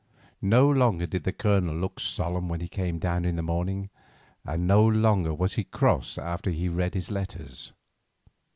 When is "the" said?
1.25-1.31, 3.35-3.43